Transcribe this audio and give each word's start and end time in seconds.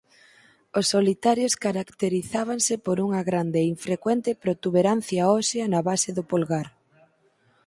Os 0.79 0.85
solitarios 0.95 1.53
caracterizábanse 1.65 2.73
por 2.85 2.97
unha 3.05 3.21
grande 3.29 3.57
e 3.61 3.69
infrecuente 3.75 4.31
protuberancia 4.43 5.23
ósea 5.39 5.65
na 5.73 5.81
base 5.89 6.09
do 6.17 6.23
polgar. 6.31 6.67